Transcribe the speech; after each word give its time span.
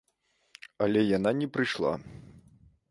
Але 0.85 1.01
яна 1.17 1.31
не 1.43 1.47
прыйшла. 1.59 1.93